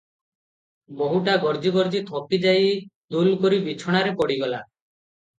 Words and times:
ବୋହୂଟା 1.01 1.33
ଗର୍ଜି 1.43 1.73
ଗର୍ଜି 1.75 2.01
ଥକି 2.07 2.39
ଯାଇ 2.45 2.71
ଦୁଲକରି 3.17 3.59
ବିଛଣାରେ 3.67 4.15
ପଡିଗଲା। 4.23 4.63